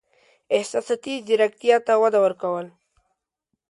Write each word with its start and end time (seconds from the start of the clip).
احساساتي 0.57 1.13
زیرکتیا 1.27 1.77
ته 1.87 1.93
وده 2.01 2.19
ورکول: 2.25 2.65